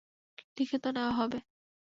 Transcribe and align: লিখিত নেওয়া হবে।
লিখিত 0.57 0.85
নেওয়া 0.95 1.13
হবে। 1.13 1.39